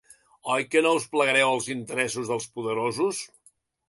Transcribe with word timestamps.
Oi 0.53 0.63
que 0.75 0.81
no 0.85 0.93
us 0.99 1.03
plegareu 1.11 1.49
als 1.57 1.67
interessos 1.73 2.31
dels 2.31 2.47
poderosos? 2.57 3.21